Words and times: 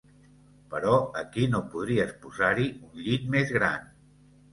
Però 0.69 0.93
aquí 1.19 1.43
no 1.55 1.59
podries 1.73 2.13
posar-hi 2.23 2.65
un 2.87 3.05
llit 3.09 3.29
més 3.37 3.53
gran. 3.59 3.93